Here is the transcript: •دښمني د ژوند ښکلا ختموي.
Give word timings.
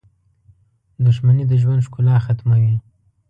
•دښمني 1.05 1.43
د 1.47 1.53
ژوند 1.61 1.85
ښکلا 1.87 2.15
ختموي. 2.25 2.75